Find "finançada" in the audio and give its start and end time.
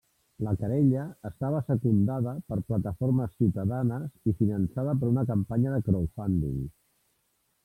4.43-4.97